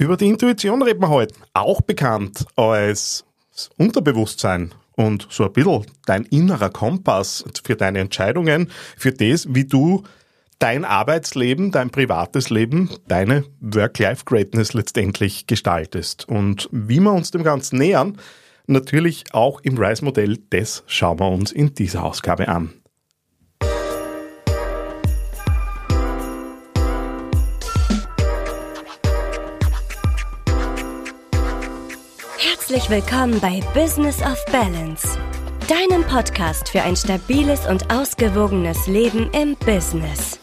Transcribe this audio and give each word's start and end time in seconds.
Über 0.00 0.16
die 0.16 0.28
Intuition 0.28 0.80
reden 0.80 1.02
wir 1.02 1.10
heute, 1.10 1.34
auch 1.52 1.82
bekannt 1.82 2.46
als 2.56 3.26
Unterbewusstsein 3.76 4.72
und 4.96 5.26
so 5.28 5.44
ein 5.44 5.52
bisschen 5.52 5.84
dein 6.06 6.24
innerer 6.24 6.70
Kompass 6.70 7.44
für 7.62 7.76
deine 7.76 7.98
Entscheidungen, 7.98 8.70
für 8.96 9.12
das, 9.12 9.54
wie 9.54 9.66
du 9.66 10.04
dein 10.58 10.86
Arbeitsleben, 10.86 11.70
dein 11.70 11.90
privates 11.90 12.48
Leben, 12.48 12.88
deine 13.08 13.44
Work-Life-Greatness 13.60 14.72
letztendlich 14.72 15.46
gestaltest. 15.46 16.26
Und 16.26 16.70
wie 16.72 17.00
wir 17.00 17.12
uns 17.12 17.30
dem 17.30 17.44
Ganzen 17.44 17.78
nähern, 17.78 18.16
natürlich 18.66 19.24
auch 19.32 19.60
im 19.60 19.76
RISE-Modell, 19.76 20.38
das 20.48 20.82
schauen 20.86 21.20
wir 21.20 21.28
uns 21.28 21.52
in 21.52 21.74
dieser 21.74 22.04
Ausgabe 22.04 22.48
an. 22.48 22.72
Herzlich 32.70 33.02
willkommen 33.02 33.40
bei 33.40 33.58
Business 33.74 34.22
of 34.22 34.38
Balance, 34.52 35.18
deinem 35.66 36.04
Podcast 36.04 36.68
für 36.68 36.80
ein 36.80 36.94
stabiles 36.94 37.66
und 37.66 37.92
ausgewogenes 37.92 38.86
Leben 38.86 39.28
im 39.32 39.56
Business. 39.56 40.38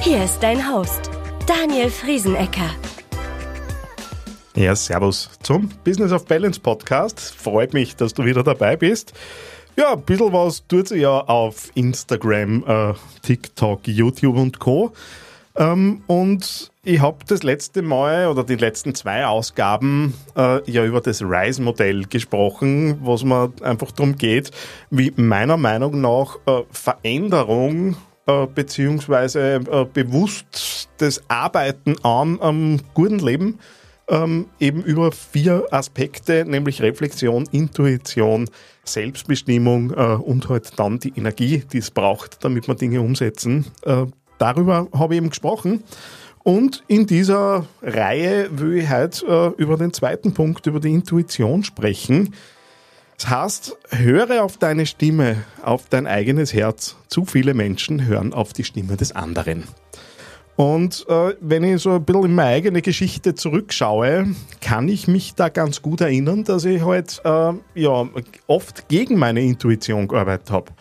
Hier 0.00 0.22
ist 0.22 0.38
dein 0.38 0.72
Host, 0.72 1.10
Daniel 1.48 1.90
Friesenecker. 1.90 2.70
Ja, 4.54 4.76
servus 4.76 5.28
zum 5.42 5.68
Business 5.82 6.12
of 6.12 6.26
Balance 6.26 6.60
Podcast. 6.60 7.18
Freut 7.34 7.74
mich, 7.74 7.96
dass 7.96 8.14
du 8.14 8.24
wieder 8.24 8.44
dabei 8.44 8.76
bist. 8.76 9.14
Ja, 9.74 9.94
ein 9.94 10.02
bisschen 10.02 10.32
was 10.32 10.64
tut 10.68 10.86
sie 10.86 10.98
ja 10.98 11.10
auf 11.22 11.72
Instagram, 11.74 12.62
äh, 12.64 12.94
TikTok, 13.22 13.80
YouTube 13.88 14.36
und 14.36 14.60
Co. 14.60 14.92
Ähm, 15.56 16.02
und 16.06 16.70
ich 16.88 17.02
habe 17.02 17.18
das 17.26 17.42
letzte 17.42 17.82
Mal 17.82 18.28
oder 18.28 18.44
die 18.44 18.56
letzten 18.56 18.94
zwei 18.94 19.26
Ausgaben 19.26 20.14
äh, 20.34 20.70
ja 20.70 20.86
über 20.86 21.02
das 21.02 21.20
RISE-Modell 21.20 22.04
gesprochen, 22.06 22.98
was 23.02 23.24
mir 23.24 23.52
einfach 23.60 23.92
darum 23.92 24.16
geht, 24.16 24.52
wie 24.88 25.12
meiner 25.16 25.58
Meinung 25.58 26.00
nach 26.00 26.38
äh, 26.46 26.62
Veränderung 26.70 27.98
äh, 28.26 28.46
beziehungsweise 28.46 29.60
äh, 29.70 29.84
bewusst 29.92 30.88
das 30.96 31.22
Arbeiten 31.28 31.96
an 32.04 32.40
einem 32.40 32.80
guten 32.94 33.18
Leben 33.18 33.58
ähm, 34.08 34.46
eben 34.58 34.82
über 34.82 35.12
vier 35.12 35.66
Aspekte, 35.70 36.46
nämlich 36.46 36.80
Reflexion, 36.80 37.44
Intuition, 37.52 38.48
Selbstbestimmung 38.84 39.90
äh, 39.90 40.14
und 40.14 40.48
halt 40.48 40.78
dann 40.78 40.98
die 40.98 41.12
Energie, 41.14 41.62
die 41.70 41.78
es 41.78 41.90
braucht, 41.90 42.42
damit 42.42 42.66
man 42.66 42.78
Dinge 42.78 43.02
umsetzen, 43.02 43.66
äh, 43.84 44.06
Darüber 44.38 44.88
habe 44.94 45.14
ich 45.14 45.18
eben 45.18 45.30
gesprochen. 45.30 45.82
Und 46.48 46.82
in 46.88 47.06
dieser 47.06 47.66
Reihe 47.82 48.48
will 48.50 48.78
ich 48.78 48.88
heute 48.88 49.54
äh, 49.58 49.62
über 49.62 49.76
den 49.76 49.92
zweiten 49.92 50.32
Punkt, 50.32 50.66
über 50.66 50.80
die 50.80 50.94
Intuition 50.94 51.62
sprechen. 51.62 52.32
Das 53.18 53.28
heißt, 53.28 53.76
höre 53.90 54.42
auf 54.42 54.56
deine 54.56 54.86
Stimme, 54.86 55.44
auf 55.62 55.90
dein 55.90 56.06
eigenes 56.06 56.54
Herz. 56.54 56.96
Zu 57.08 57.26
viele 57.26 57.52
Menschen 57.52 58.06
hören 58.06 58.32
auf 58.32 58.54
die 58.54 58.64
Stimme 58.64 58.96
des 58.96 59.12
anderen. 59.14 59.64
Und 60.56 61.04
äh, 61.10 61.34
wenn 61.42 61.64
ich 61.64 61.82
so 61.82 61.90
ein 61.92 62.04
bisschen 62.04 62.24
in 62.24 62.34
meine 62.34 62.48
eigene 62.48 62.80
Geschichte 62.80 63.34
zurückschaue, 63.34 64.28
kann 64.62 64.88
ich 64.88 65.06
mich 65.06 65.34
da 65.34 65.50
ganz 65.50 65.82
gut 65.82 66.00
erinnern, 66.00 66.44
dass 66.44 66.64
ich 66.64 66.82
halt 66.82 67.20
äh, 67.26 67.52
ja, 67.74 68.08
oft 68.46 68.88
gegen 68.88 69.18
meine 69.18 69.42
Intuition 69.42 70.08
gearbeitet 70.08 70.50
habe. 70.50 70.72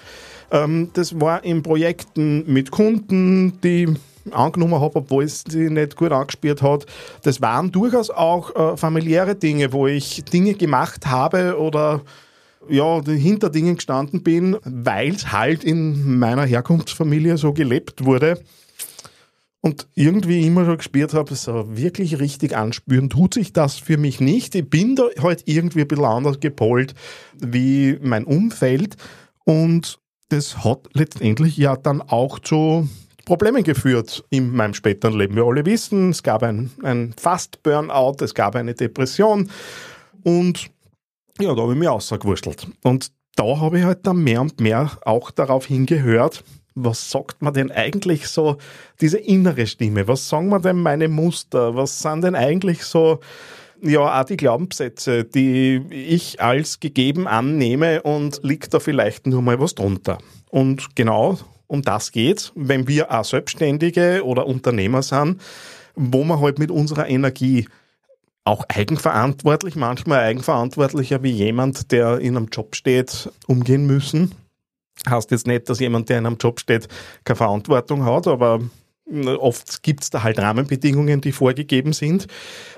Ähm, 0.50 0.92
das 0.94 1.20
war 1.20 1.44
in 1.44 1.62
Projekten 1.62 2.46
mit 2.50 2.72
Kunden, 2.72 3.60
die 3.60 3.98
angenommen 4.34 4.80
habe, 4.80 4.98
obwohl 4.98 5.24
es 5.24 5.44
sie 5.48 5.70
nicht 5.70 5.96
gut 5.96 6.12
angespielt 6.12 6.62
hat. 6.62 6.86
Das 7.24 7.42
waren 7.42 7.72
durchaus 7.72 8.10
auch 8.10 8.56
äh, 8.56 8.78
familiäre 8.78 9.36
Dinge, 9.36 9.74
wo 9.74 9.88
ich 9.88 10.24
Dinge 10.26 10.54
gemacht 10.54 11.08
habe 11.08 11.60
oder 11.60 12.02
ja, 12.70 13.02
hinter 13.04 13.50
Dingen 13.50 13.76
gestanden 13.76 14.24
bin, 14.24 14.58
weil 14.64 15.14
es 15.14 15.32
halt 15.32 15.64
in 15.64 16.18
meiner 16.20 16.46
Herkunftsfamilie 16.46 17.38
so 17.38 17.54
gelebt 17.54 18.04
wurde. 18.06 18.42
Und 19.60 19.88
irgendwie 19.96 20.46
immer 20.46 20.66
schon 20.66 20.78
gespürt 20.78 21.14
habe, 21.14 21.36
so 21.36 21.66
wirklich 21.76 22.20
richtig 22.20 22.56
anspüren 22.56 23.10
tut 23.10 23.34
sich 23.34 23.54
das 23.54 23.76
für 23.76 23.98
mich 23.98 24.20
nicht. 24.20 24.56
Ich 24.56 24.70
bin 24.70 24.96
da 24.96 25.04
halt 25.22 25.44
irgendwie 25.46 25.82
ein 25.82 25.88
bisschen 25.88 26.06
anders 26.06 26.40
gepolt 26.40 26.94
wie 27.40 27.98
mein 28.02 28.24
Umfeld. 28.24 28.96
Und 29.46 30.00
das 30.30 30.64
hat 30.64 30.88
letztendlich 30.94 31.58
ja 31.58 31.76
dann 31.76 32.02
auch 32.02 32.40
zu 32.40 32.88
Problemen 33.28 33.62
geführt 33.62 34.24
in 34.30 34.56
meinem 34.56 34.74
späteren 34.74 35.18
Leben. 35.18 35.36
Wir 35.36 35.44
alle 35.44 35.66
wissen, 35.66 36.12
es 36.12 36.24
gab 36.24 36.44
ein, 36.44 36.72
ein 36.82 37.14
Fast-Burnout, 37.20 38.24
es 38.24 38.34
gab 38.34 38.56
eine 38.56 38.74
Depression 38.74 39.52
und 40.24 40.70
ja, 41.38 41.54
da 41.54 41.62
habe 41.62 41.74
ich 41.74 41.78
mich 41.78 41.90
außergewurschtelt. 41.90 42.68
Und 42.84 43.12
da 43.36 43.60
habe 43.60 43.80
ich 43.80 43.84
halt 43.84 44.08
dann 44.08 44.24
mehr 44.24 44.40
und 44.40 44.62
mehr 44.62 44.92
auch 45.04 45.30
darauf 45.32 45.66
hingehört, 45.66 46.46
was 46.74 47.12
sagt 47.12 47.42
man 47.42 47.54
denn 47.54 47.70
eigentlich 47.70 48.30
so, 48.30 48.60
diese 49.02 49.18
innere 49.18 49.68
Stimme? 49.68 50.08
Was 50.08 50.30
sagen 50.30 50.48
wir 50.48 50.62
denn 50.62 50.82
meine 50.82 51.10
Muster? 51.10 51.76
Was 51.76 52.00
sind 52.00 52.24
denn 52.24 52.36
eigentlich 52.36 52.84
so 52.84 53.20
ja, 53.82 54.22
auch 54.22 54.26
die 54.26 54.38
Glaubenssätze, 54.38 55.26
die 55.26 55.84
ich 55.92 56.42
als 56.42 56.80
gegeben 56.80 57.28
annehme 57.28 58.04
und 58.04 58.40
liegt 58.42 58.74
da 58.74 58.80
vielleicht 58.80 59.28
nur 59.28 59.42
mal 59.42 59.60
was 59.60 59.76
drunter. 59.76 60.18
Und 60.50 60.96
genau 60.96 61.38
um 61.68 61.82
das 61.82 62.12
geht's, 62.12 62.52
wenn 62.56 62.88
wir 62.88 63.12
auch 63.12 63.26
Selbstständige 63.26 64.24
oder 64.26 64.46
Unternehmer 64.48 65.04
sind, 65.04 65.42
wo 65.96 66.24
man 66.24 66.40
halt 66.42 66.60
mit 66.60 66.72
unserer 66.72 67.08
Energie 67.10 67.68
auch 68.44 68.64
eigenverantwortlich, 68.70 69.76
manchmal 69.76 70.20
eigenverantwortlicher 70.20 71.22
wie 71.22 71.32
jemand, 71.32 71.92
der 71.92 72.20
in 72.20 72.38
einem 72.38 72.48
Job 72.48 72.76
steht, 72.76 73.30
umgehen 73.46 73.86
müssen. 73.86 74.34
Heißt 75.08 75.32
jetzt 75.32 75.48
nicht, 75.48 75.70
dass 75.70 75.80
jemand, 75.80 76.10
der 76.10 76.20
in 76.20 76.26
einem 76.26 76.38
Job 76.38 76.60
steht, 76.60 76.88
keine 77.26 77.36
Verantwortung 77.36 78.06
hat, 78.06 78.28
aber 78.28 78.62
Oft 79.10 79.84
gibt 79.84 80.04
es 80.04 80.10
da 80.10 80.24
halt 80.24 80.38
Rahmenbedingungen, 80.38 81.22
die 81.22 81.32
vorgegeben 81.32 81.94
sind. 81.94 82.28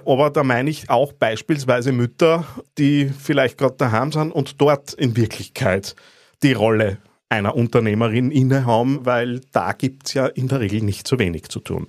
Aber 0.05 0.29
da 0.29 0.43
meine 0.43 0.69
ich 0.69 0.89
auch 0.89 1.11
beispielsweise 1.11 1.91
Mütter, 1.91 2.45
die 2.77 3.09
vielleicht 3.09 3.57
gerade 3.57 3.77
daheim 3.77 4.11
sind 4.11 4.31
und 4.31 4.61
dort 4.61 4.93
in 4.93 5.17
Wirklichkeit 5.17 5.95
die 6.43 6.53
Rolle 6.53 6.99
einer 7.29 7.55
Unternehmerin 7.55 8.31
innehaben, 8.31 9.05
weil 9.05 9.41
da 9.51 9.73
gibt 9.73 10.07
es 10.07 10.15
ja 10.15 10.25
in 10.25 10.47
der 10.47 10.59
Regel 10.59 10.81
nicht 10.81 11.07
so 11.07 11.19
wenig 11.19 11.49
zu 11.49 11.59
tun. 11.59 11.87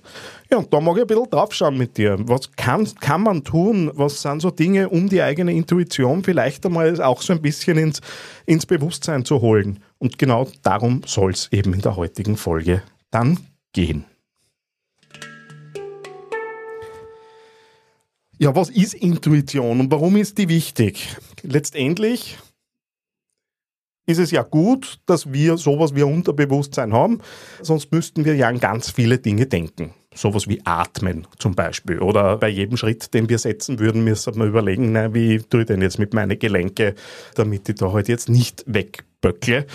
Ja, 0.50 0.58
und 0.58 0.72
da 0.72 0.80
mag 0.80 0.96
ich 0.96 1.02
ein 1.02 1.06
bisschen 1.06 1.30
draufschauen 1.30 1.78
mit 1.78 1.96
dir. 1.96 2.18
Was 2.28 2.52
kann, 2.52 2.86
kann 3.00 3.22
man 3.22 3.42
tun? 3.42 3.90
Was 3.94 4.20
sind 4.20 4.42
so 4.42 4.50
Dinge, 4.50 4.90
um 4.90 5.08
die 5.08 5.22
eigene 5.22 5.52
Intuition 5.52 6.22
vielleicht 6.22 6.66
einmal 6.66 7.00
auch 7.00 7.22
so 7.22 7.32
ein 7.32 7.40
bisschen 7.40 7.78
ins, 7.78 8.02
ins 8.44 8.66
Bewusstsein 8.66 9.24
zu 9.24 9.40
holen? 9.40 9.82
Und 9.98 10.18
genau 10.18 10.46
darum 10.62 11.00
soll 11.06 11.32
es 11.32 11.50
eben 11.52 11.72
in 11.72 11.80
der 11.80 11.96
heutigen 11.96 12.36
Folge 12.36 12.82
dann 13.10 13.38
gehen. 13.72 14.04
Ja, 18.38 18.54
was 18.54 18.70
ist 18.70 18.94
Intuition 18.94 19.80
und 19.80 19.90
warum 19.90 20.16
ist 20.16 20.38
die 20.38 20.48
wichtig? 20.48 21.16
Letztendlich 21.42 22.38
ist 24.10 24.18
es 24.18 24.30
ja 24.30 24.42
gut, 24.42 24.98
dass 25.06 25.32
wir 25.32 25.56
sowas 25.56 25.94
wie 25.94 26.02
Unterbewusstsein 26.02 26.92
haben, 26.92 27.20
sonst 27.62 27.92
müssten 27.92 28.24
wir 28.24 28.34
ja 28.34 28.48
an 28.48 28.60
ganz 28.60 28.90
viele 28.90 29.18
Dinge 29.18 29.46
denken. 29.46 29.94
Sowas 30.12 30.48
wie 30.48 30.60
Atmen 30.64 31.26
zum 31.38 31.54
Beispiel. 31.54 32.00
Oder 32.00 32.36
bei 32.36 32.48
jedem 32.48 32.76
Schritt, 32.76 33.14
den 33.14 33.28
wir 33.28 33.38
setzen 33.38 33.78
würden, 33.78 34.02
müssen 34.02 34.36
wir 34.36 34.46
überlegen, 34.46 34.92
na, 34.92 35.14
wie 35.14 35.38
tue 35.38 35.60
ich 35.60 35.66
denn 35.66 35.82
jetzt 35.82 36.00
mit 36.00 36.14
meinen 36.14 36.38
Gelenke, 36.38 36.94
damit 37.36 37.68
ich 37.68 37.76
da 37.76 37.92
halt 37.92 38.08
jetzt 38.08 38.28
nicht 38.28 38.64
wegböckle. 38.66 39.66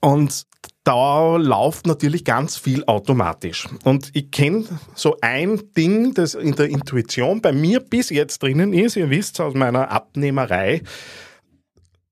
Und 0.00 0.46
da 0.84 1.36
läuft 1.36 1.86
natürlich 1.86 2.24
ganz 2.24 2.56
viel 2.56 2.84
automatisch. 2.86 3.68
Und 3.84 4.10
ich 4.14 4.32
kenne 4.32 4.64
so 4.94 5.16
ein 5.20 5.62
Ding, 5.76 6.14
das 6.14 6.34
in 6.34 6.56
der 6.56 6.68
Intuition 6.68 7.40
bei 7.40 7.52
mir 7.52 7.78
bis 7.78 8.10
jetzt 8.10 8.42
drinnen 8.42 8.72
ist, 8.72 8.96
ihr 8.96 9.08
wisst 9.08 9.40
aus 9.40 9.54
meiner 9.54 9.92
Abnehmerei, 9.92 10.82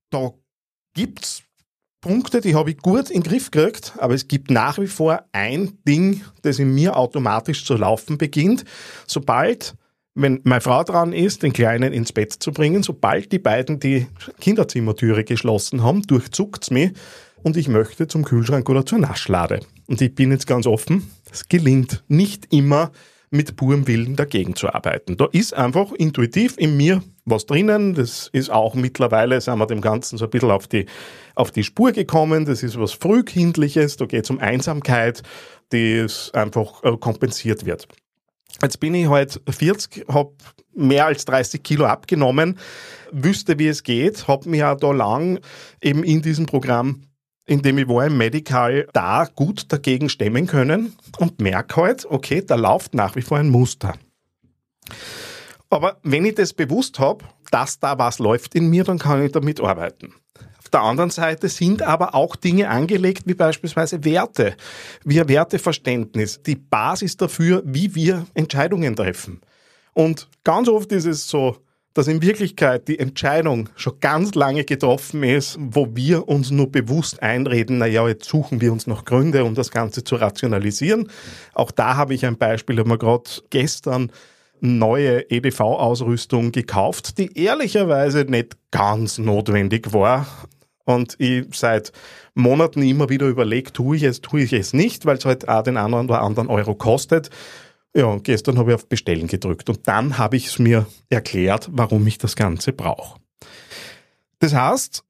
da 0.09 0.31
gibt 0.93 1.25
es 1.25 1.43
Punkte, 2.01 2.41
die 2.41 2.55
habe 2.55 2.71
ich 2.71 2.77
gut 2.77 3.11
in 3.11 3.21
den 3.21 3.29
Griff 3.29 3.51
gekriegt, 3.51 3.93
aber 3.99 4.15
es 4.15 4.27
gibt 4.27 4.49
nach 4.49 4.79
wie 4.79 4.87
vor 4.87 5.23
ein 5.33 5.77
Ding, 5.87 6.23
das 6.41 6.57
in 6.57 6.73
mir 6.73 6.97
automatisch 6.97 7.63
zu 7.63 7.75
laufen 7.75 8.17
beginnt. 8.17 8.65
Sobald, 9.05 9.75
wenn 10.15 10.41
meine 10.43 10.61
Frau 10.61 10.83
dran 10.83 11.13
ist, 11.13 11.43
den 11.43 11.53
Kleinen 11.53 11.93
ins 11.93 12.11
Bett 12.11 12.33
zu 12.33 12.51
bringen, 12.51 12.81
sobald 12.81 13.31
die 13.31 13.37
beiden 13.37 13.79
die 13.79 14.07
Kinderzimmertüre 14.39 15.23
geschlossen 15.23 15.83
haben, 15.83 16.01
durchzuckt 16.01 16.63
es 16.63 16.71
mich 16.71 16.91
und 17.43 17.55
ich 17.55 17.67
möchte 17.67 18.07
zum 18.07 18.25
Kühlschrank 18.25 18.67
oder 18.67 18.83
zur 18.83 18.97
Naschlade. 18.97 19.59
Und 19.87 20.01
ich 20.01 20.15
bin 20.15 20.31
jetzt 20.31 20.47
ganz 20.47 20.65
offen, 20.65 21.11
es 21.31 21.49
gelingt 21.49 22.03
nicht 22.07 22.51
immer 22.51 22.91
mit 23.31 23.55
purem 23.55 23.87
Willen 23.87 24.17
dagegen 24.17 24.55
zu 24.55 24.73
arbeiten. 24.73 25.15
Da 25.17 25.27
ist 25.31 25.53
einfach 25.53 25.93
intuitiv 25.93 26.55
in 26.57 26.75
mir 26.75 27.01
was 27.25 27.45
drinnen. 27.45 27.93
Das 27.95 28.29
ist 28.33 28.51
auch 28.51 28.75
mittlerweile, 28.75 29.39
sind 29.39 29.57
wir 29.57 29.67
dem 29.67 29.81
Ganzen 29.81 30.17
so 30.17 30.25
ein 30.25 30.29
bisschen 30.29 30.51
auf 30.51 30.67
die, 30.67 30.85
auf 31.35 31.49
die 31.51 31.63
Spur 31.63 31.93
gekommen. 31.93 32.45
Das 32.45 32.61
ist 32.61 32.77
was 32.77 32.91
Frühkindliches, 32.91 33.95
da 33.95 34.05
geht 34.05 34.25
es 34.25 34.29
um 34.29 34.39
Einsamkeit, 34.39 35.23
die 35.71 36.05
einfach 36.33 36.83
äh, 36.83 36.97
kompensiert 36.97 37.65
wird. 37.65 37.87
Jetzt 38.61 38.81
bin 38.81 38.93
ich 38.93 39.07
halt 39.07 39.41
40, 39.49 40.05
habe 40.09 40.33
mehr 40.73 41.05
als 41.05 41.23
30 41.25 41.63
Kilo 41.63 41.85
abgenommen, 41.85 42.59
wüsste, 43.11 43.57
wie 43.59 43.67
es 43.67 43.83
geht, 43.83 44.27
habe 44.27 44.49
mich 44.49 44.63
auch 44.63 44.77
da 44.77 44.91
lang 44.91 45.39
eben 45.81 46.03
in 46.03 46.21
diesem 46.21 46.45
Programm, 46.45 47.03
in 47.45 47.61
dem 47.61 47.77
ich 47.77 47.87
war 47.87 48.05
im 48.05 48.17
Medical, 48.17 48.87
da 48.93 49.27
gut 49.35 49.65
dagegen 49.71 50.09
stemmen 50.09 50.47
können 50.47 50.95
und 51.17 51.41
merke 51.41 51.81
halt, 51.81 52.05
okay, 52.05 52.41
da 52.45 52.55
läuft 52.55 52.93
nach 52.93 53.15
wie 53.15 53.21
vor 53.21 53.37
ein 53.37 53.49
Muster. 53.49 53.95
Aber 55.69 55.97
wenn 56.03 56.25
ich 56.25 56.35
das 56.35 56.53
bewusst 56.53 56.99
habe, 56.99 57.25
dass 57.49 57.79
da 57.79 57.97
was 57.97 58.19
läuft 58.19 58.55
in 58.55 58.69
mir, 58.69 58.83
dann 58.83 58.99
kann 58.99 59.23
ich 59.23 59.31
damit 59.31 59.61
arbeiten. 59.61 60.13
Auf 60.59 60.69
der 60.69 60.81
anderen 60.81 61.09
Seite 61.09 61.49
sind 61.49 61.81
aber 61.81 62.13
auch 62.13 62.35
Dinge 62.35 62.69
angelegt, 62.69 63.23
wie 63.25 63.33
beispielsweise 63.33 64.03
Werte, 64.03 64.55
wie 65.03 65.19
ein 65.19 65.27
Werteverständnis, 65.27 66.41
die 66.43 66.55
Basis 66.55 67.17
dafür, 67.17 67.63
wie 67.65 67.95
wir 67.95 68.25
Entscheidungen 68.33 68.95
treffen. 68.95 69.41
Und 69.93 70.29
ganz 70.43 70.69
oft 70.69 70.91
ist 70.91 71.05
es 71.05 71.27
so, 71.27 71.57
dass 71.93 72.07
in 72.07 72.21
Wirklichkeit 72.21 72.87
die 72.87 72.99
Entscheidung 72.99 73.69
schon 73.75 73.99
ganz 73.99 74.33
lange 74.35 74.63
getroffen 74.63 75.23
ist, 75.23 75.57
wo 75.59 75.89
wir 75.93 76.27
uns 76.27 76.51
nur 76.51 76.71
bewusst 76.71 77.21
einreden, 77.21 77.79
na 77.79 77.85
ja, 77.85 78.07
jetzt 78.07 78.29
suchen 78.29 78.61
wir 78.61 78.71
uns 78.71 78.87
noch 78.87 79.05
Gründe, 79.05 79.43
um 79.43 79.55
das 79.55 79.71
Ganze 79.71 80.03
zu 80.03 80.15
rationalisieren. 80.15 81.09
Auch 81.53 81.71
da 81.71 81.95
habe 81.95 82.13
ich 82.13 82.25
ein 82.25 82.37
Beispiel, 82.37 82.79
haben 82.79 82.89
wir 82.89 82.97
gerade 82.97 83.29
gestern 83.49 84.11
neue 84.61 85.29
EDV-Ausrüstung 85.29 86.51
gekauft, 86.51 87.17
die 87.17 87.37
ehrlicherweise 87.37 88.25
nicht 88.25 88.57
ganz 88.69 89.17
notwendig 89.17 89.91
war. 89.91 90.27
Und 90.85 91.15
ich 91.19 91.45
seit 91.53 91.91
Monaten 92.33 92.81
immer 92.81 93.09
wieder 93.09 93.27
überlegt, 93.27 93.75
tue 93.75 93.97
ich 93.97 94.03
es, 94.03 94.21
tue 94.21 94.41
ich 94.41 94.53
es 94.53 94.73
nicht, 94.73 95.05
weil 95.05 95.17
es 95.17 95.25
halt 95.25 95.49
auch 95.49 95.63
den 95.63 95.77
einen 95.77 95.93
oder 95.93 96.21
anderen 96.21 96.47
Euro 96.49 96.75
kostet. 96.75 97.29
Ja, 97.95 98.05
und 98.05 98.23
gestern 98.23 98.57
habe 98.57 98.71
ich 98.71 98.75
auf 98.75 98.87
Bestellen 98.87 99.27
gedrückt 99.27 99.69
und 99.69 99.87
dann 99.87 100.17
habe 100.17 100.37
ich 100.37 100.47
es 100.47 100.59
mir 100.59 100.85
erklärt, 101.09 101.69
warum 101.71 102.07
ich 102.07 102.17
das 102.17 102.35
Ganze 102.35 102.71
brauche. 102.71 103.19
Das 104.39 104.53
heißt, 104.53 105.03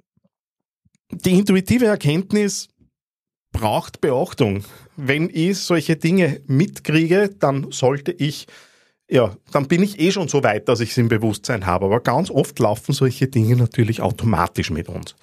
die 1.11 1.37
intuitive 1.37 1.85
Erkenntnis 1.85 2.69
braucht 3.51 4.01
Beachtung. 4.01 4.63
Wenn 4.97 5.29
ich 5.31 5.59
solche 5.59 5.95
Dinge 5.95 6.41
mitkriege, 6.47 7.29
dann 7.29 7.71
sollte 7.71 8.11
ich 8.11 8.47
ja, 9.11 9.35
dann 9.51 9.67
bin 9.67 9.83
ich 9.83 9.99
eh 9.99 10.11
schon 10.11 10.29
so 10.29 10.41
weit, 10.41 10.69
dass 10.69 10.79
ich 10.79 10.91
es 10.91 10.97
im 10.97 11.09
Bewusstsein 11.09 11.65
habe. 11.65 11.85
Aber 11.85 11.99
ganz 11.99 12.31
oft 12.31 12.57
laufen 12.59 12.93
solche 12.93 13.27
Dinge 13.27 13.57
natürlich 13.57 14.01
automatisch 14.01 14.71
mit 14.71 14.87
uns. 14.87 15.15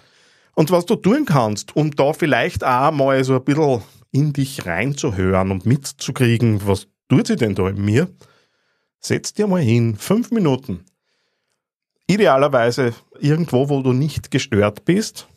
Und 0.55 0.71
was 0.71 0.85
du 0.85 0.95
tun 0.95 1.25
kannst, 1.25 1.75
um 1.75 1.91
da 1.93 2.13
vielleicht 2.13 2.65
auch 2.65 2.91
mal 2.91 3.25
so 3.25 3.37
ein 3.37 3.45
bisschen 3.45 3.83
in 4.13 4.35
dich 4.35 4.67
reinzuhören 4.67 5.51
und 5.51 5.65
mitzukriegen, 5.65 6.67
was 6.67 6.87
tut 7.09 7.27
sie 7.27 7.37
denn 7.37 7.55
da 7.55 7.69
in 7.69 7.85
mir? 7.85 8.09
Setz 9.01 9.33
dir 9.33 9.47
mal 9.47 9.63
hin, 9.63 9.97
fünf 9.97 10.31
Minuten. 10.31 10.85
Idealerweise 12.07 12.95
irgendwo, 13.21 13.69
wo 13.69 13.83
du 13.83 13.93
nicht 13.93 14.31
gestört 14.31 14.85
bist 14.85 15.29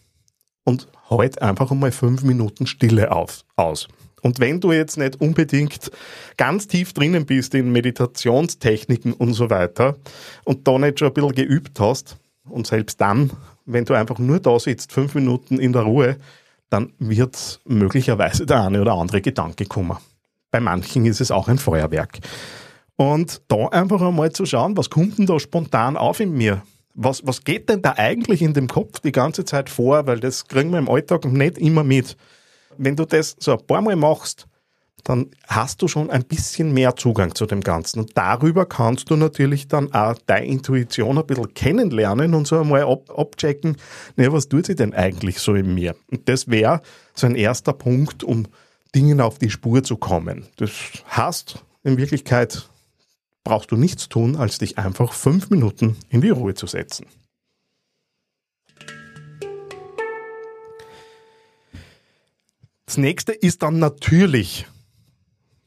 und 0.63 0.87
halt 1.09 1.41
einfach 1.41 1.71
einmal 1.71 1.91
fünf 1.91 2.23
Minuten 2.23 2.65
Stille 2.65 3.11
auf, 3.11 3.43
aus. 3.55 3.87
Und 4.21 4.39
wenn 4.39 4.61
du 4.61 4.71
jetzt 4.71 4.97
nicht 4.97 5.19
unbedingt 5.19 5.91
ganz 6.37 6.67
tief 6.67 6.93
drinnen 6.93 7.25
bist 7.25 7.55
in 7.55 7.71
Meditationstechniken 7.71 9.13
und 9.13 9.33
so 9.33 9.49
weiter 9.49 9.97
und 10.45 10.67
da 10.67 10.77
nicht 10.77 10.99
schon 10.99 11.09
ein 11.09 11.13
bisschen 11.13 11.35
geübt 11.35 11.79
hast, 11.79 12.17
und 12.45 12.67
selbst 12.67 12.99
dann, 12.99 13.31
wenn 13.65 13.85
du 13.85 13.93
einfach 13.93 14.19
nur 14.19 14.39
da 14.39 14.59
sitzt, 14.59 14.91
fünf 14.91 15.15
Minuten 15.15 15.59
in 15.59 15.73
der 15.73 15.83
Ruhe, 15.83 16.17
dann 16.69 16.93
wird 16.99 17.59
möglicherweise 17.65 18.45
der 18.45 18.63
eine 18.63 18.81
oder 18.81 18.93
andere 18.93 19.21
Gedanke 19.21 19.65
kommen. 19.65 19.97
Bei 20.51 20.59
manchen 20.59 21.05
ist 21.05 21.21
es 21.21 21.31
auch 21.31 21.47
ein 21.47 21.57
Feuerwerk. 21.57 22.19
Und 22.95 23.41
da 23.47 23.67
einfach 23.67 24.01
einmal 24.01 24.31
zu 24.31 24.45
schauen, 24.45 24.77
was 24.77 24.89
kommt 24.89 25.17
denn 25.17 25.25
da 25.25 25.39
spontan 25.39 25.97
auf 25.97 26.19
in 26.19 26.33
mir? 26.33 26.61
Was, 26.93 27.25
was 27.25 27.43
geht 27.43 27.69
denn 27.69 27.81
da 27.81 27.93
eigentlich 27.97 28.41
in 28.41 28.53
dem 28.53 28.67
Kopf 28.67 28.99
die 28.99 29.13
ganze 29.13 29.45
Zeit 29.45 29.69
vor? 29.69 30.05
Weil 30.07 30.19
das 30.19 30.47
kriegen 30.47 30.71
wir 30.71 30.79
im 30.79 30.89
Alltag 30.89 31.25
nicht 31.25 31.57
immer 31.57 31.83
mit 31.83 32.17
wenn 32.77 32.95
du 32.95 33.05
das 33.05 33.35
so 33.39 33.53
ein 33.53 33.65
paar 33.65 33.81
Mal 33.81 33.95
machst, 33.95 34.47
dann 35.03 35.31
hast 35.47 35.81
du 35.81 35.87
schon 35.87 36.11
ein 36.11 36.23
bisschen 36.23 36.73
mehr 36.73 36.95
Zugang 36.95 37.33
zu 37.33 37.47
dem 37.47 37.61
Ganzen. 37.61 38.01
Und 38.01 38.15
darüber 38.15 38.67
kannst 38.67 39.09
du 39.09 39.15
natürlich 39.15 39.67
dann 39.67 39.91
auch 39.93 40.15
deine 40.27 40.45
Intuition 40.45 41.17
ein 41.17 41.25
bisschen 41.25 41.53
kennenlernen 41.55 42.35
und 42.35 42.45
so 42.45 42.59
einmal 42.59 42.83
ab, 42.83 43.09
abchecken, 43.09 43.77
ne, 44.15 44.31
was 44.31 44.47
tut 44.47 44.67
sie 44.67 44.75
denn 44.75 44.93
eigentlich 44.93 45.39
so 45.39 45.55
in 45.55 45.73
mir? 45.73 45.95
Und 46.11 46.29
das 46.29 46.49
wäre 46.49 46.81
so 47.15 47.25
ein 47.25 47.35
erster 47.35 47.73
Punkt, 47.73 48.23
um 48.23 48.47
Dingen 48.95 49.21
auf 49.21 49.37
die 49.39 49.49
Spur 49.49 49.83
zu 49.83 49.97
kommen. 49.97 50.45
Das 50.57 50.71
heißt, 51.15 51.63
in 51.83 51.97
Wirklichkeit 51.97 52.69
brauchst 53.43 53.71
du 53.71 53.77
nichts 53.77 54.09
tun, 54.09 54.35
als 54.35 54.57
dich 54.57 54.77
einfach 54.77 55.13
fünf 55.13 55.49
Minuten 55.49 55.97
in 56.09 56.21
die 56.21 56.29
Ruhe 56.29 56.53
zu 56.53 56.67
setzen. 56.67 57.07
Das 62.85 62.97
nächste 62.97 63.31
ist 63.31 63.63
dann 63.63 63.79
natürlich 63.79 64.67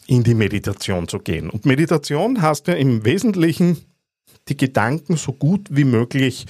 in 0.07 0.23
die 0.23 0.35
Meditation 0.35 1.09
zu 1.09 1.19
gehen. 1.19 1.49
Und 1.49 1.65
Meditation 1.65 2.43
heißt 2.43 2.67
ja 2.69 2.75
im 2.75 3.05
Wesentlichen, 3.07 3.79
die 4.49 4.57
Gedanken 4.57 5.17
so 5.17 5.33
gut 5.33 5.69
wie 5.71 5.85
möglich 5.85 6.47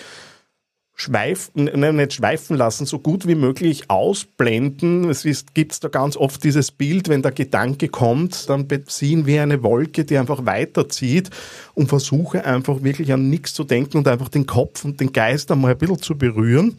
schweifen, 0.97 1.65
nicht 1.65 2.13
schweifen 2.13 2.57
lassen, 2.57 2.87
so 2.87 3.01
gut 3.01 3.27
wie 3.27 3.35
möglich 3.35 3.91
ausblenden. 3.91 5.11
Es 5.11 5.25
gibt 5.53 5.83
da 5.83 5.89
ganz 5.89 6.17
oft 6.17 6.45
dieses 6.45 6.71
Bild, 6.71 7.09
wenn 7.09 7.23
der 7.23 7.33
Gedanke 7.33 7.89
kommt, 7.89 8.49
dann 8.49 8.69
beziehen 8.69 9.27
wir 9.27 9.43
eine 9.43 9.63
Wolke, 9.63 10.05
die 10.05 10.17
einfach 10.17 10.47
weiterzieht 10.47 11.31
und 11.75 11.89
versuche 11.89 12.45
einfach 12.45 12.83
wirklich 12.85 13.13
an 13.13 13.29
nichts 13.29 13.55
zu 13.55 13.65
denken 13.65 13.99
und 13.99 14.09
einfach 14.09 14.29
den 14.29 14.47
Kopf 14.47 14.85
und 14.85 15.01
den 15.01 15.13
Geist 15.13 15.51
einmal 15.51 15.73
ein 15.73 15.79
bisschen 15.79 16.01
zu 16.01 16.17
berühren. 16.17 16.79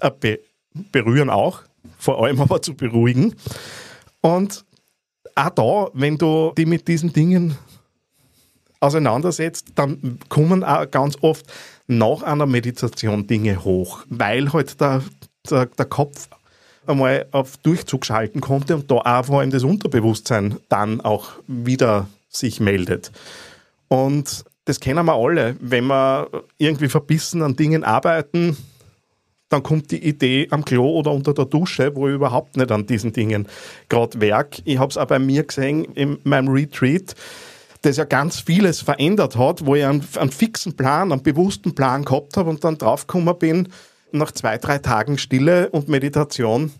Äh, 0.00 0.10
be 0.18 0.38
berühren 0.92 1.30
auch, 1.30 1.62
vor 1.98 2.22
allem 2.22 2.38
aber 2.40 2.60
zu 2.60 2.74
beruhigen. 2.74 3.34
Und 4.20 4.64
auch 5.34 5.50
da, 5.50 5.90
wenn 5.94 6.18
du 6.18 6.52
dich 6.56 6.66
mit 6.66 6.86
diesen 6.86 7.14
Dingen 7.14 7.56
auseinandersetzt, 8.80 9.68
dann 9.74 10.18
kommen 10.28 10.62
auch 10.62 10.90
ganz 10.90 11.16
oft 11.22 11.46
nach 11.86 12.22
einer 12.22 12.46
Meditation 12.46 13.26
Dinge 13.26 13.64
hoch, 13.64 14.00
weil 14.08 14.52
halt 14.52 14.80
der, 14.80 15.02
der, 15.50 15.66
der 15.66 15.84
Kopf 15.86 16.28
einmal 16.86 17.26
auf 17.32 17.56
Durchzug 17.58 18.04
schalten 18.04 18.40
konnte 18.40 18.76
und 18.76 18.90
da 18.90 18.96
auch 18.96 19.24
vor 19.24 19.40
allem 19.40 19.50
das 19.50 19.64
Unterbewusstsein 19.64 20.56
dann 20.68 21.00
auch 21.00 21.30
wieder 21.46 22.08
sich 22.28 22.60
meldet. 22.60 23.12
Und 23.88 24.44
das 24.64 24.80
kennen 24.80 25.04
wir 25.06 25.14
alle, 25.14 25.56
wenn 25.60 25.86
wir 25.86 26.28
irgendwie 26.58 26.88
verbissen 26.88 27.42
an 27.42 27.56
Dingen 27.56 27.84
arbeiten, 27.84 28.56
dann 29.48 29.62
kommt 29.62 29.92
die 29.92 30.04
Idee 30.04 30.48
am 30.50 30.64
Klo 30.64 30.98
oder 30.98 31.12
unter 31.12 31.32
der 31.32 31.44
Dusche, 31.44 31.94
wo 31.94 32.08
ich 32.08 32.14
überhaupt 32.14 32.56
nicht 32.56 32.72
an 32.72 32.86
diesen 32.86 33.12
Dingen 33.12 33.46
gerade 33.88 34.20
werk. 34.20 34.58
Ich 34.64 34.78
habe 34.78 34.90
es 34.90 34.96
auch 34.96 35.06
bei 35.06 35.20
mir 35.20 35.44
gesehen 35.44 35.84
in 35.94 36.18
meinem 36.24 36.48
Retreat, 36.48 37.14
das 37.86 37.96
ja 37.96 38.04
ganz 38.04 38.40
vieles 38.40 38.80
verändert 38.80 39.36
hat, 39.36 39.64
wo 39.64 39.74
ich 39.74 39.84
einen, 39.84 40.06
einen 40.16 40.32
fixen 40.32 40.76
Plan, 40.76 41.12
einen 41.12 41.22
bewussten 41.22 41.74
Plan 41.74 42.04
gehabt 42.04 42.36
habe 42.36 42.50
und 42.50 42.64
dann 42.64 42.78
draufgekommen 42.78 43.38
bin, 43.38 43.68
nach 44.12 44.32
zwei, 44.32 44.58
drei 44.58 44.78
Tagen 44.78 45.18
Stille 45.18 45.70
und 45.70 45.88
Meditation, 45.88 46.72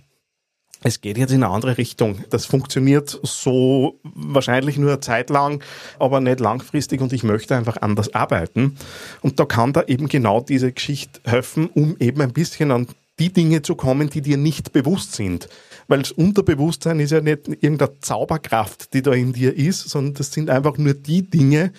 es 0.83 1.01
geht 1.01 1.17
jetzt 1.17 1.33
in 1.33 1.43
eine 1.43 1.53
andere 1.53 1.79
Richtung. 1.79 2.25
Das 2.31 2.45
funktioniert 2.45 3.19
so 3.23 3.99
wahrscheinlich 4.03 4.79
nur 4.79 4.91
eine 4.91 5.01
Zeit 5.01 5.31
lang, 5.31 5.63
aber 5.99 6.21
nicht 6.21 6.41
langfristig 6.41 7.01
und 7.01 7.13
ich 7.13 7.25
möchte 7.25 7.57
einfach 7.57 7.79
anders 7.79 8.15
arbeiten. 8.15 8.77
Und 9.23 9.41
da 9.41 9.47
kann 9.47 9.73
da 9.73 9.85
eben 9.85 10.09
genau 10.09 10.41
diese 10.41 10.73
Geschichte 10.73 11.21
helfen, 11.25 11.69
um 11.69 11.97
eben 11.99 12.21
ein 12.21 12.33
bisschen 12.33 12.71
an 12.71 12.87
die 13.19 13.33
Dinge 13.33 13.63
zu 13.63 13.75
kommen, 13.75 14.11
die 14.11 14.21
dir 14.21 14.37
nicht 14.37 14.73
bewusst 14.73 15.15
sind. 15.15 15.49
Weil 15.89 16.01
das 16.01 16.13
Unterbewusstsein 16.13 17.01
ist 17.01 17.13
ja 17.13 17.21
nicht 17.21 17.49
irgendeine 17.49 17.99
Zauberkraft, 18.01 18.93
die 18.93 19.03
da 19.03 19.13
in 19.13 19.33
dir 19.33 19.57
ist, 19.57 19.89
sondern 19.89 20.15
das 20.15 20.33
sind 20.33 20.51
einfach 20.51 20.77
nur 20.79 20.95
die 20.95 21.23
Dinge, 21.23 21.73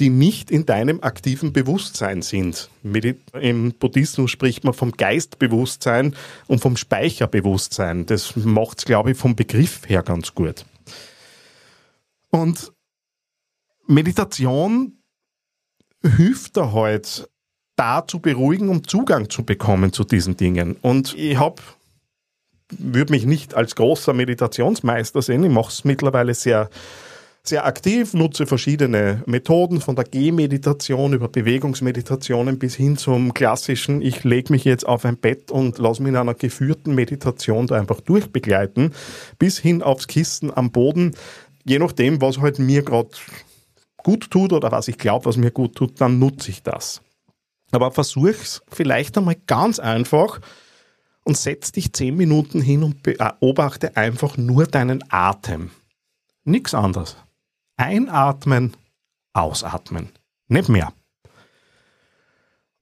die 0.00 0.10
nicht 0.10 0.50
in 0.50 0.66
deinem 0.66 1.02
aktiven 1.02 1.52
Bewusstsein 1.52 2.22
sind. 2.22 2.70
Im 3.40 3.72
Buddhismus 3.74 4.30
spricht 4.30 4.64
man 4.64 4.74
vom 4.74 4.92
Geistbewusstsein 4.92 6.16
und 6.48 6.60
vom 6.60 6.76
Speicherbewusstsein. 6.76 8.06
Das 8.06 8.34
macht 8.34 8.78
es, 8.78 8.84
glaube 8.84 9.12
ich, 9.12 9.18
vom 9.18 9.36
Begriff 9.36 9.88
her 9.88 10.02
ganz 10.02 10.34
gut. 10.34 10.64
Und 12.30 12.72
Meditation 13.86 14.98
hilft 16.02 16.56
da 16.56 16.72
halt, 16.72 17.28
da 17.82 18.06
zu 18.06 18.20
beruhigen, 18.20 18.68
um 18.68 18.86
Zugang 18.86 19.28
zu 19.28 19.42
bekommen 19.44 19.92
zu 19.92 20.04
diesen 20.04 20.36
Dingen. 20.36 20.76
Und 20.82 21.14
ich 21.18 21.36
habe 21.36 21.60
würde 22.78 23.12
mich 23.12 23.26
nicht 23.26 23.54
als 23.54 23.74
großer 23.74 24.12
Meditationsmeister 24.14 25.20
sehen. 25.20 25.44
Ich 25.44 25.50
mache 25.50 25.70
es 25.70 25.84
mittlerweile 25.84 26.32
sehr 26.32 26.70
sehr 27.44 27.66
aktiv, 27.66 28.14
nutze 28.14 28.46
verschiedene 28.46 29.24
Methoden 29.26 29.80
von 29.80 29.96
der 29.96 30.04
Gehmeditation 30.04 31.12
über 31.12 31.26
Bewegungsmeditationen 31.26 32.60
bis 32.60 32.76
hin 32.76 32.96
zum 32.96 33.34
klassischen, 33.34 34.00
ich 34.00 34.22
lege 34.22 34.52
mich 34.52 34.64
jetzt 34.64 34.86
auf 34.86 35.04
ein 35.04 35.16
Bett 35.16 35.50
und 35.50 35.78
lasse 35.78 36.04
mich 36.04 36.10
in 36.10 36.16
einer 36.16 36.34
geführten 36.34 36.94
Meditation 36.94 37.66
da 37.66 37.80
einfach 37.80 38.00
durchbegleiten, 38.00 38.92
bis 39.40 39.58
hin 39.58 39.82
aufs 39.82 40.06
Kissen 40.06 40.56
am 40.56 40.70
Boden, 40.70 41.16
je 41.64 41.80
nachdem, 41.80 42.20
was 42.20 42.38
halt 42.38 42.60
mir 42.60 42.84
gerade 42.84 43.10
gut 43.96 44.30
tut 44.30 44.52
oder 44.52 44.70
was 44.70 44.86
ich 44.86 44.98
glaube, 44.98 45.24
was 45.24 45.36
mir 45.36 45.50
gut 45.50 45.74
tut, 45.74 46.00
dann 46.00 46.20
nutze 46.20 46.48
ich 46.52 46.62
das. 46.62 47.02
Aber 47.72 47.90
versuch's 47.90 48.62
vielleicht 48.68 49.18
einmal 49.18 49.36
ganz 49.46 49.78
einfach 49.78 50.40
und 51.24 51.36
setz 51.36 51.72
dich 51.72 51.92
zehn 51.92 52.16
Minuten 52.16 52.60
hin 52.60 52.82
und 52.82 53.02
beobachte 53.02 53.96
einfach 53.96 54.36
nur 54.36 54.66
deinen 54.66 55.02
Atem. 55.08 55.70
Nichts 56.44 56.74
anderes. 56.74 57.16
Einatmen, 57.76 58.76
ausatmen. 59.32 60.10
Nicht 60.48 60.68
mehr. 60.68 60.92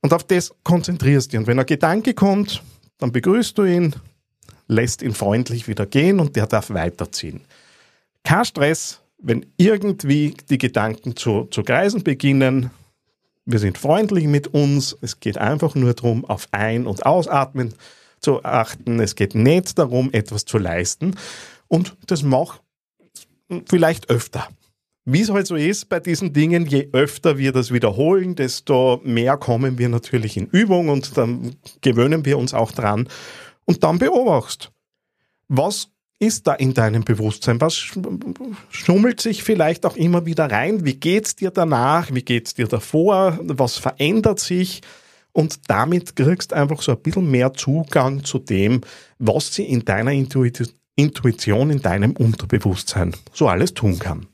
Und 0.03 0.13
auf 0.13 0.25
das 0.25 0.55
konzentrierst 0.65 1.33
du. 1.33 1.39
Und 1.39 1.47
wenn 1.47 1.59
ein 1.59 1.67
Gedanke 1.67 2.15
kommt, 2.15 2.63
dann 2.99 3.13
begrüßt 3.13 3.57
du 3.59 3.65
ihn, 3.65 3.95
lässt 4.67 5.03
ihn 5.03 5.15
freundlich 5.15 5.69
wieder 5.69 5.87
gehen 5.87 6.21
und 6.21 6.37
der 6.37 6.47
darf 6.47 6.71
weiterziehen. 6.71 7.43
Kein 8.25 8.45
Stress, 8.45 9.01
wenn 9.19 9.47
irgendwie 9.57 10.35
die 10.49 10.59
Gedanken 10.59 11.17
zu, 11.17 11.45
zu 11.51 11.63
kreisen 11.63 12.03
beginnen. 12.03 12.71
Wir 13.45 13.59
sind 13.59 13.79
freundlich 13.79 14.27
mit 14.27 14.49
uns. 14.49 14.97
Es 15.01 15.21
geht 15.21 15.39
einfach 15.39 15.75
nur 15.75 15.95
darum, 15.95 16.25
auf 16.25 16.49
Ein- 16.53 16.87
und 16.87 17.07
Ausatmen 17.07 17.75
zu 18.21 18.45
achten. 18.45 19.01
Es 19.01 19.15
geht 19.15 19.35
nicht 19.35 19.79
darum, 19.79 20.11
etwas 20.13 20.45
zu 20.45 20.59
leisten. 20.59 21.17
Und 21.69 21.97
das 22.07 22.23
mach 22.23 22.61
vielleicht 23.67 24.11
öfter. 24.11 24.49
Wie 25.05 25.23
es 25.23 25.31
halt 25.31 25.47
so 25.47 25.57
ist 25.57 25.89
bei 25.89 25.99
diesen 25.99 26.33
Dingen, 26.33 26.67
je 26.67 26.89
öfter 26.93 27.39
wir 27.39 27.53
das 27.53 27.73
wiederholen, 27.73 28.35
desto 28.35 29.01
mehr 29.03 29.37
kommen 29.39 29.79
wir 29.79 29.89
natürlich 29.89 30.37
in 30.37 30.47
Übung 30.47 30.89
und 30.89 31.17
dann 31.17 31.57
gewöhnen 31.81 32.25
wir 32.25 32.39
uns 32.39 32.55
auch 32.55 32.71
dran. 32.71 33.09
Und 33.65 33.83
dann 33.83 33.99
beobachtest, 33.99 34.71
was 35.49 35.89
ist 36.21 36.47
da 36.47 36.55
in 36.55 36.75
deinem 36.75 37.03
Bewusstsein? 37.03 37.61
Was 37.61 37.83
schummelt 38.69 39.21
sich 39.21 39.43
vielleicht 39.43 39.85
auch 39.87 39.97
immer 39.97 40.27
wieder 40.27 40.51
rein? 40.51 40.85
Wie 40.85 40.95
geht's 40.95 41.35
dir 41.35 41.51
danach? 41.51 42.13
Wie 42.13 42.23
geht's 42.23 42.55
dir 42.55 42.69
davor? 42.69 43.39
Was 43.43 43.79
verändert 43.79 44.39
sich? 44.39 44.83
Und 45.33 45.61
damit 45.69 46.15
kriegst 46.17 46.53
du 46.53 46.57
einfach 46.57 46.83
so 46.83 46.93
ein 46.93 47.01
bisschen 47.01 47.31
mehr 47.31 47.55
Zugang 47.55 48.23
zu 48.25 48.39
dem, 48.39 48.83
was 49.19 49.55
sie 49.55 49.65
in 49.65 49.85
deiner 49.85 50.13
Intuition, 50.13 51.71
in 51.71 51.81
deinem 51.81 52.13
Unterbewusstsein 52.13 53.17
so 53.33 53.49
alles 53.49 53.73
tun 53.75 53.99
kann. 53.99 54.27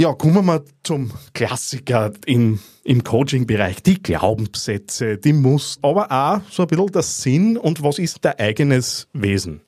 Ja, 0.00 0.14
kommen 0.14 0.34
wir 0.34 0.40
mal 0.40 0.64
zum 0.82 1.12
Klassiker 1.34 2.10
im, 2.24 2.58
im 2.84 3.04
Coaching-Bereich. 3.04 3.82
Die 3.82 4.02
Glaubenssätze, 4.02 5.18
die 5.18 5.34
Muss, 5.34 5.78
aber 5.82 6.10
auch 6.10 6.40
so 6.50 6.62
ein 6.62 6.68
bisschen 6.68 6.86
der 6.86 7.02
Sinn 7.02 7.58
und 7.58 7.82
was 7.82 7.98
ist 7.98 8.24
dein 8.24 8.38
eigenes 8.38 9.08
Wesen. 9.12 9.60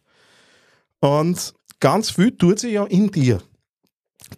Und 1.00 1.52
ganz 1.80 2.08
viel 2.12 2.34
tut 2.34 2.60
sich 2.60 2.72
ja 2.72 2.84
in 2.84 3.10
dir. 3.10 3.42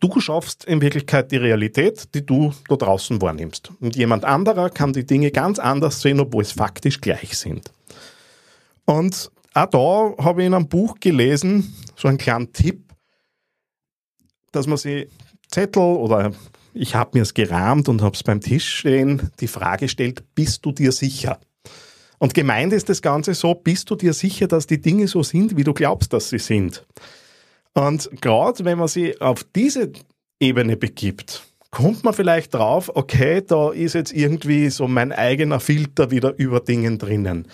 Du 0.00 0.18
schaffst 0.18 0.64
in 0.64 0.80
Wirklichkeit 0.80 1.30
die 1.30 1.36
Realität, 1.36 2.12
die 2.12 2.26
du 2.26 2.52
da 2.68 2.74
draußen 2.74 3.22
wahrnimmst. 3.22 3.70
Und 3.78 3.94
jemand 3.94 4.24
anderer 4.24 4.70
kann 4.70 4.94
die 4.94 5.06
Dinge 5.06 5.30
ganz 5.30 5.60
anders 5.60 6.00
sehen, 6.00 6.18
obwohl 6.18 6.42
es 6.42 6.50
faktisch 6.50 7.00
gleich 7.00 7.38
sind. 7.38 7.70
Und 8.84 9.30
auch 9.52 9.66
da 9.66 10.24
habe 10.24 10.42
ich 10.42 10.48
in 10.48 10.54
einem 10.54 10.68
Buch 10.68 10.96
gelesen, 10.98 11.72
so 11.94 12.08
einen 12.08 12.18
kleinen 12.18 12.52
Tipp, 12.52 12.92
dass 14.50 14.66
man 14.66 14.76
sich 14.76 15.06
Zettel 15.54 15.82
oder 15.82 16.32
ich 16.72 16.96
habe 16.96 17.10
mir 17.14 17.22
es 17.22 17.32
gerahmt 17.32 17.88
und 17.88 18.02
habe 18.02 18.16
es 18.16 18.24
beim 18.24 18.40
Tisch 18.40 18.68
stehen, 18.68 19.30
die 19.38 19.46
Frage 19.46 19.88
stellt, 19.88 20.24
bist 20.34 20.66
du 20.66 20.72
dir 20.72 20.90
sicher? 20.90 21.38
Und 22.18 22.34
gemeint 22.34 22.72
ist 22.72 22.88
das 22.88 23.02
Ganze 23.02 23.34
so, 23.34 23.54
bist 23.54 23.88
du 23.90 23.94
dir 23.94 24.12
sicher, 24.12 24.48
dass 24.48 24.66
die 24.66 24.80
Dinge 24.80 25.06
so 25.06 25.22
sind, 25.22 25.56
wie 25.56 25.62
du 25.64 25.72
glaubst, 25.72 26.12
dass 26.12 26.30
sie 26.30 26.38
sind? 26.38 26.84
Und 27.72 28.10
gerade 28.20 28.64
wenn 28.64 28.78
man 28.78 28.88
sie 28.88 29.20
auf 29.20 29.44
diese 29.54 29.92
Ebene 30.40 30.76
begibt, 30.76 31.44
kommt 31.70 32.02
man 32.02 32.14
vielleicht 32.14 32.54
drauf, 32.54 32.90
okay, 32.94 33.42
da 33.46 33.70
ist 33.70 33.94
jetzt 33.94 34.12
irgendwie 34.12 34.70
so 34.70 34.88
mein 34.88 35.12
eigener 35.12 35.60
Filter 35.60 36.10
wieder 36.10 36.34
über 36.36 36.60
Dingen 36.60 36.98
drinnen 36.98 37.46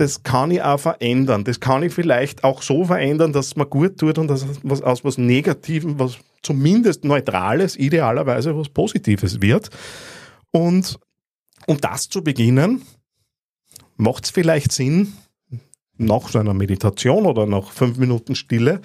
das 0.00 0.22
kann 0.22 0.50
ich 0.50 0.62
auch 0.62 0.80
verändern. 0.80 1.44
Das 1.44 1.60
kann 1.60 1.82
ich 1.82 1.92
vielleicht 1.92 2.42
auch 2.42 2.62
so 2.62 2.86
verändern, 2.86 3.34
dass 3.34 3.48
es 3.48 3.56
mir 3.56 3.66
gut 3.66 3.98
tut 3.98 4.16
und 4.16 4.28
dass 4.28 4.46
aus 4.82 5.04
was 5.04 5.18
Negativem, 5.18 5.98
was 5.98 6.16
zumindest 6.42 7.04
Neutrales, 7.04 7.76
idealerweise 7.76 8.56
was 8.56 8.68
Positives 8.68 9.40
wird. 9.40 9.70
Und 10.50 10.98
um 11.66 11.80
das 11.80 12.08
zu 12.08 12.22
beginnen, 12.22 12.82
macht 13.96 14.24
es 14.24 14.30
vielleicht 14.30 14.72
Sinn, 14.72 15.12
nach 15.96 16.28
so 16.28 16.38
einer 16.38 16.54
Meditation 16.54 17.26
oder 17.26 17.46
nach 17.46 17.70
fünf 17.70 17.98
Minuten 17.98 18.34
Stille, 18.34 18.80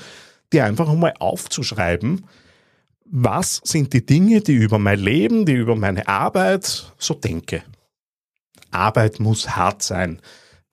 dir 0.52 0.66
einfach 0.66 0.90
einmal 0.90 1.14
aufzuschreiben, 1.20 2.26
was 3.06 3.62
sind 3.64 3.94
die 3.94 4.06
Dinge, 4.06 4.42
die 4.42 4.54
über 4.56 4.80
mein 4.80 5.00
Leben, 5.00 5.46
die 5.46 5.54
über 5.54 5.76
meine 5.76 6.08
Arbeit 6.08 6.92
so 6.98 7.14
denke. 7.14 7.64
Arbeit 8.72 9.20
muss 9.20 9.56
hart 9.56 9.82
sein. 9.84 10.22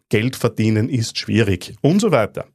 Geld 0.08 0.36
verdienen 0.36 0.88
ist 0.88 1.18
schwierig 1.18 1.74
und 1.80 2.00
so 2.00 2.10
weiter. 2.10 2.46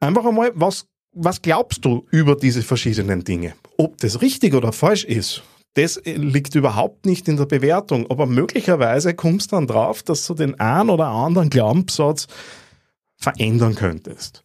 Einfach 0.00 0.24
einmal, 0.24 0.52
was, 0.54 0.86
was 1.16 1.40
glaubst 1.40 1.84
du 1.84 2.06
über 2.10 2.36
diese 2.36 2.62
verschiedenen 2.62 3.24
Dinge? 3.24 3.54
Ob 3.78 3.96
das 3.98 4.20
richtig 4.20 4.54
oder 4.54 4.72
falsch 4.72 5.04
ist, 5.04 5.42
das 5.74 6.00
liegt 6.04 6.54
überhaupt 6.54 7.06
nicht 7.06 7.26
in 7.26 7.36
der 7.36 7.46
Bewertung, 7.46 8.10
aber 8.10 8.26
möglicherweise 8.26 9.14
kommst 9.14 9.50
du 9.50 9.56
dann 9.56 9.66
drauf, 9.66 10.02
dass 10.02 10.26
du 10.26 10.34
den 10.34 10.60
einen 10.60 10.90
oder 10.90 11.08
anderen 11.08 11.50
Glaubenssatz 11.50 12.26
verändern 13.16 13.74
könntest. 13.74 14.44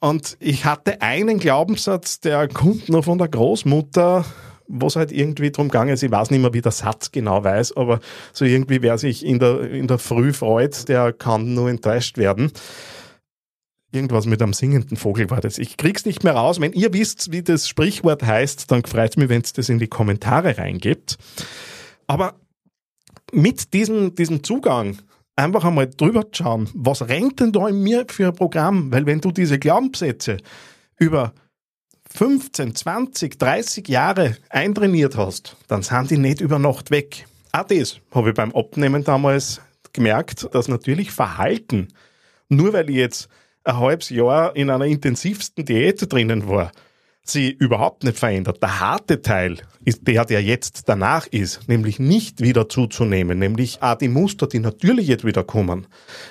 Und 0.00 0.36
ich 0.40 0.64
hatte 0.64 1.00
einen 1.02 1.38
Glaubenssatz, 1.38 2.20
der 2.20 2.48
kommt 2.48 2.88
noch 2.88 3.04
von 3.04 3.18
der 3.18 3.28
Großmutter, 3.28 4.24
was 4.68 4.96
halt 4.96 5.10
irgendwie 5.10 5.50
drum 5.50 5.68
gegangen 5.68 5.94
ist, 5.94 6.02
ich 6.02 6.10
weiß 6.10 6.30
nicht 6.30 6.40
mehr, 6.40 6.52
wie 6.52 6.60
der 6.60 6.72
Satz 6.72 7.10
genau 7.10 7.42
weiß, 7.42 7.76
aber 7.76 8.00
so 8.34 8.44
irgendwie, 8.44 8.82
wer 8.82 8.98
sich 8.98 9.24
in 9.24 9.38
der, 9.38 9.62
in 9.70 9.86
der 9.86 9.98
Früh 9.98 10.34
freut, 10.34 10.88
der 10.88 11.14
kann 11.14 11.54
nur 11.54 11.70
enttäuscht 11.70 12.18
werden. 12.18 12.52
Irgendwas 13.90 14.26
mit 14.26 14.42
einem 14.42 14.52
singenden 14.52 14.96
Vogel 14.96 15.30
war 15.30 15.40
das. 15.40 15.56
Ich 15.56 15.78
krieg's 15.78 16.04
nicht 16.04 16.22
mehr 16.22 16.34
raus. 16.34 16.60
Wenn 16.60 16.72
ihr 16.72 16.92
wisst, 16.92 17.32
wie 17.32 17.42
das 17.42 17.68
Sprichwort 17.68 18.22
heißt, 18.22 18.70
dann 18.70 18.84
freut 18.84 19.16
mich, 19.16 19.30
wenn 19.30 19.40
es 19.40 19.54
das 19.54 19.70
in 19.70 19.78
die 19.78 19.86
Kommentare 19.86 20.58
reingibt. 20.58 21.16
Aber 22.06 22.34
mit 23.32 23.72
diesem, 23.72 24.14
diesem 24.14 24.44
Zugang 24.44 24.98
einfach 25.36 25.64
einmal 25.64 25.88
drüber 25.88 26.24
schauen, 26.32 26.68
was 26.74 27.08
rennt 27.08 27.40
denn 27.40 27.52
da 27.52 27.68
in 27.68 27.82
mir 27.82 28.04
für 28.08 28.26
ein 28.26 28.34
Programm? 28.34 28.92
Weil 28.92 29.06
wenn 29.06 29.20
du 29.20 29.32
diese 29.32 29.58
Glaubenssätze 29.58 30.38
über 30.98 31.32
15, 32.10 32.74
20, 32.74 33.38
30 33.38 33.88
Jahre 33.88 34.36
eintrainiert 34.50 35.16
hast, 35.16 35.56
dann 35.68 35.82
sind 35.82 36.10
die 36.10 36.18
nicht 36.18 36.40
über 36.40 36.58
Nacht 36.58 36.90
weg. 36.90 37.26
Auch 37.52 37.64
das 37.64 38.00
habe 38.12 38.30
ich 38.30 38.34
beim 38.34 38.54
Abnehmen 38.54 39.04
damals 39.04 39.60
gemerkt, 39.92 40.48
dass 40.52 40.68
natürlich 40.68 41.10
Verhalten, 41.10 41.88
nur 42.48 42.72
weil 42.72 42.90
ich 42.90 42.96
jetzt 42.96 43.28
ein 43.68 43.78
halbes 43.78 44.10
Jahr 44.10 44.56
in 44.56 44.70
einer 44.70 44.86
intensivsten 44.86 45.64
Diät 45.64 46.10
drinnen 46.12 46.48
war, 46.48 46.72
sie 47.22 47.50
überhaupt 47.50 48.04
nicht 48.04 48.18
verändert. 48.18 48.62
Der 48.62 48.80
harte 48.80 49.20
Teil 49.20 49.58
ist 49.84 50.06
der, 50.06 50.24
der 50.24 50.42
jetzt 50.42 50.88
danach 50.88 51.26
ist, 51.26 51.68
nämlich 51.68 51.98
nicht 51.98 52.40
wieder 52.40 52.68
zuzunehmen, 52.68 53.38
nämlich 53.38 53.82
auch 53.82 53.96
die 53.96 54.08
Muster, 54.08 54.46
die 54.46 54.60
natürlich 54.60 55.06
jetzt 55.06 55.24
wieder 55.24 55.44
kommen, 55.44 55.86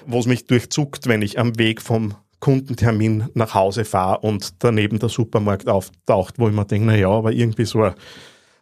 was 0.06 0.26
mich 0.26 0.48
durchzuckt, 0.48 1.08
wenn 1.08 1.22
ich 1.22 1.38
am 1.38 1.58
Weg 1.60 1.82
vom 1.82 2.16
Kundentermin 2.40 3.30
nach 3.34 3.54
Hause 3.54 3.86
fahre 3.86 4.20
und 4.20 4.64
daneben 4.64 5.00
der 5.00 5.10
Supermarkt 5.10 5.68
auftaucht, 5.68 6.36
wo 6.38 6.48
ich 6.48 6.54
mir 6.54 6.66
denke, 6.66 6.88
naja, 6.88 7.10
aber 7.10 7.32
irgendwie 7.32 7.66
so 7.66 7.84
ein, 7.84 7.94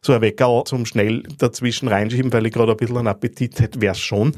so 0.01 0.13
ein 0.13 0.21
Weckerl 0.21 0.63
zum 0.65 0.85
schnell 0.85 1.23
dazwischen 1.37 1.87
reinschieben, 1.87 2.31
weil 2.31 2.45
ich 2.45 2.53
gerade 2.53 2.71
ein 2.71 2.77
bisschen 2.77 2.97
einen 2.97 3.07
Appetit 3.07 3.59
hätte, 3.59 3.81
wäre 3.81 3.95
schon. 3.95 4.33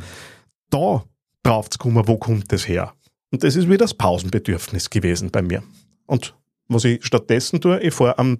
Da 0.69 1.03
drauf 1.43 1.69
zu 1.69 1.77
kommen, 1.77 2.07
wo 2.07 2.17
kommt 2.17 2.51
das 2.51 2.67
her? 2.67 2.93
Und 3.31 3.43
das 3.43 3.55
ist 3.55 3.67
wieder 3.67 3.79
das 3.79 3.93
Pausenbedürfnis 3.93 4.89
gewesen 4.89 5.31
bei 5.31 5.41
mir. 5.41 5.63
Und 6.05 6.35
was 6.67 6.85
ich 6.85 7.05
stattdessen 7.05 7.61
tue, 7.61 7.79
ich 7.81 7.93
fahre 7.93 8.17
am 8.19 8.39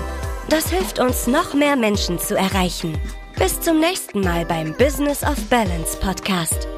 Das 0.50 0.68
hilft 0.68 0.98
uns, 0.98 1.26
noch 1.26 1.54
mehr 1.54 1.76
Menschen 1.76 2.18
zu 2.18 2.36
erreichen. 2.36 3.00
Bis 3.38 3.58
zum 3.60 3.80
nächsten 3.80 4.20
Mal 4.20 4.44
beim 4.44 4.76
Business 4.76 5.22
of 5.22 5.36
Balance 5.48 5.96
Podcast. 5.98 6.68